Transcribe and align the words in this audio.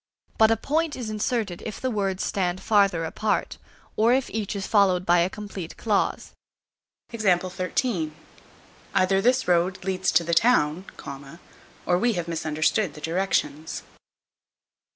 But 0.39 0.49
a 0.49 0.57
point 0.57 0.95
is 0.95 1.11
inserted 1.11 1.61
if 1.63 1.79
the 1.79 1.91
words 1.91 2.25
stand 2.25 2.59
farther 2.59 3.05
apart, 3.05 3.59
or 3.95 4.13
if 4.13 4.31
each 4.31 4.55
is 4.55 4.65
followed 4.65 5.05
by 5.05 5.19
a 5.19 5.29
complete 5.29 5.77
clause. 5.77 6.31
Either 7.13 7.71
this 9.21 9.47
road 9.47 9.85
leads 9.85 10.11
to 10.13 10.23
the 10.23 10.33
town, 10.33 10.85
or 11.85 11.99
we 11.99 12.13
have 12.13 12.27
misunderstood 12.27 12.95
the 12.95 13.01
directions. 13.01 13.83